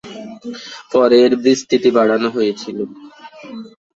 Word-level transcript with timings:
পরে 0.91 1.17
এর 1.25 1.33
বিস্তৃতি 1.43 1.89
বাড়ানো 1.97 2.27
হয়েছিল। 2.35 2.77